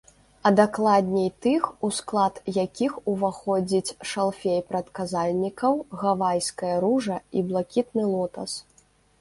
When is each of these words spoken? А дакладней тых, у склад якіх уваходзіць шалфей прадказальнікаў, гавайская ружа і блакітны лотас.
А 0.49 0.51
дакладней 0.59 1.27
тых, 1.45 1.67
у 1.87 1.89
склад 1.97 2.39
якіх 2.55 2.95
уваходзіць 3.13 3.95
шалфей 4.13 4.59
прадказальнікаў, 4.73 5.79
гавайская 6.05 6.75
ружа 6.87 7.17
і 7.39 7.49
блакітны 7.53 8.03
лотас. 8.17 8.51